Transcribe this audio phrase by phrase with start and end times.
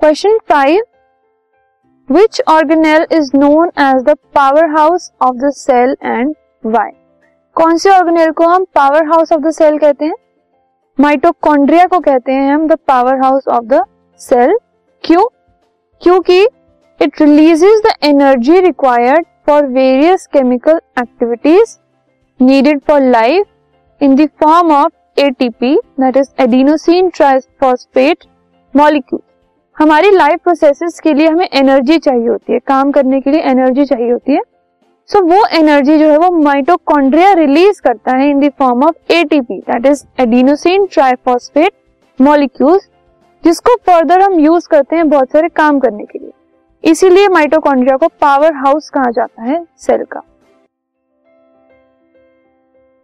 [0.00, 0.82] Question five
[2.08, 4.14] which organelle is known as the
[4.70, 6.90] powerhouse of the cell and why
[7.56, 10.14] कौन से organelle को हम power house of the cell कहते हैं?
[10.98, 12.78] Mitochondria को कहते हैं हम the
[13.22, 13.82] powerhouse of the
[14.20, 14.56] cell
[15.04, 15.26] क्यों?
[16.02, 16.40] क्योंकि
[17.00, 21.76] it releases the energy required for various chemical activities
[22.40, 28.24] needed for life in the form of ATP that is adenosine triphosphate
[28.74, 29.20] molecule
[29.78, 33.84] हमारी life processes के लिए हमें एनर्जी चाहिए होती है काम करने के लिए एनर्जी
[33.84, 34.40] चाहिए होती है।
[35.08, 39.12] सो so, वो एनर्जी जो है वो माइटोकॉन्ड्रिया रिलीज़ करता है in the form of
[39.12, 41.72] ATP that is adenosine triphosphate
[42.18, 42.88] molecules
[43.44, 46.32] जिसको फर्दर हम यूज़ करते हैं बहुत सारे काम करने के लिए।
[46.84, 50.22] इसीलिए माइटोकॉन्ड्रिया को पावर हाउस कहा जाता है सेल का।